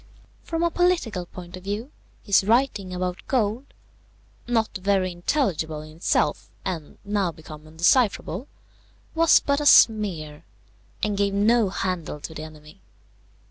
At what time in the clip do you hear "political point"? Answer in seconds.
0.71-1.55